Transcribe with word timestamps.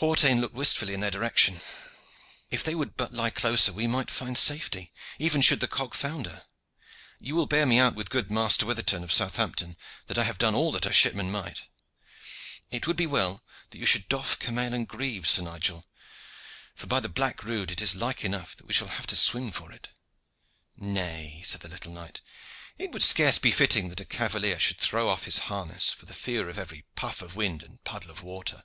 Hawtayne 0.00 0.42
looked 0.42 0.54
wistfully 0.54 0.92
in 0.92 1.00
their 1.00 1.10
direction. 1.10 1.62
"If 2.50 2.62
they 2.62 2.74
would 2.74 2.98
but 2.98 3.14
lie 3.14 3.30
closer 3.30 3.72
we 3.72 3.86
might 3.86 4.10
find 4.10 4.36
safety, 4.36 4.92
even 5.18 5.40
should 5.40 5.60
the 5.60 5.66
cog 5.66 5.94
founder. 5.94 6.44
You 7.18 7.34
will 7.34 7.46
bear 7.46 7.64
me 7.64 7.78
out 7.78 7.94
with 7.94 8.10
good 8.10 8.30
Master 8.30 8.66
Witherton 8.66 9.02
of 9.02 9.10
Southampton 9.10 9.78
that 10.06 10.18
I 10.18 10.24
have 10.24 10.36
done 10.36 10.54
all 10.54 10.70
that 10.72 10.84
a 10.84 10.92
shipman 10.92 11.30
might. 11.30 11.62
It 12.70 12.86
would 12.86 12.98
be 12.98 13.06
well 13.06 13.42
that 13.70 13.78
you 13.78 13.86
should 13.86 14.06
doff 14.06 14.38
camail 14.38 14.74
and 14.74 14.86
greaves, 14.86 15.30
Sir 15.30 15.42
Nigel, 15.44 15.88
for, 16.74 16.86
by 16.86 17.00
the 17.00 17.08
black 17.08 17.42
rood! 17.42 17.70
it 17.70 17.80
is 17.80 17.94
like 17.94 18.22
enough 18.22 18.54
that 18.56 18.66
we 18.66 18.74
shall 18.74 18.88
have 18.88 19.06
to 19.06 19.16
swim 19.16 19.50
for 19.50 19.72
it." 19.72 19.88
"Nay," 20.76 21.40
said 21.46 21.62
the 21.62 21.68
little 21.68 21.94
knight, 21.94 22.20
"it 22.76 22.92
would 22.92 23.00
be 23.00 23.06
scarce 23.06 23.38
fitting 23.38 23.88
that 23.88 24.00
a 24.00 24.04
cavalier 24.04 24.58
should 24.58 24.76
throw 24.76 25.08
off 25.08 25.24
his 25.24 25.38
harness 25.48 25.90
for 25.90 26.04
the 26.04 26.12
fear 26.12 26.50
of 26.50 26.58
every 26.58 26.84
puff 26.96 27.22
of 27.22 27.34
wind 27.34 27.62
and 27.62 27.82
puddle 27.84 28.10
of 28.10 28.22
water. 28.22 28.64